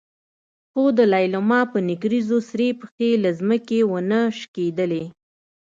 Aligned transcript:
خو 0.71 0.83
د 0.97 0.99
لېلما 1.13 1.59
په 1.71 1.77
نکريزو 1.89 2.37
سرې 2.49 2.69
پښې 2.79 3.09
له 3.23 3.29
ځمکې 3.39 3.79
ونه 3.91 4.19
شکېدلې. 4.39 5.03